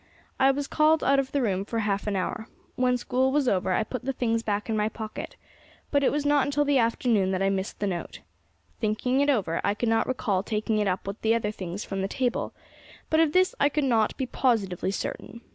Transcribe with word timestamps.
I 0.39 0.49
was 0.49 0.65
called 0.65 1.03
out 1.03 1.19
of 1.19 1.31
the 1.31 1.43
room 1.43 1.63
for 1.63 1.77
half 1.77 2.07
an 2.07 2.15
hour. 2.15 2.47
When 2.75 2.97
school 2.97 3.31
was 3.31 3.47
over 3.47 3.71
I 3.73 3.83
put 3.83 4.03
the 4.03 4.13
things 4.13 4.41
back 4.41 4.67
in 4.67 4.75
my 4.75 4.89
pocket, 4.89 5.35
but 5.91 6.03
it 6.03 6.11
was 6.11 6.25
not 6.25 6.43
until 6.43 6.65
the 6.65 6.79
afternoon 6.79 7.29
that 7.29 7.43
I 7.43 7.51
missed 7.51 7.79
the 7.79 7.85
note. 7.85 8.21
Thinking 8.79 9.21
it 9.21 9.29
over, 9.29 9.61
I 9.63 9.75
could 9.75 9.89
not 9.89 10.07
recall 10.07 10.41
taking 10.41 10.79
it 10.79 10.87
up 10.87 11.05
with 11.05 11.21
the 11.21 11.35
other 11.35 11.51
things 11.51 11.83
from 11.83 12.01
the 12.01 12.07
table; 12.07 12.51
but 13.11 13.19
of 13.19 13.31
this 13.31 13.53
I 13.59 13.69
could 13.69 13.83
not 13.83 14.17
be 14.17 14.25
positively 14.25 14.89
certain. 14.89 15.41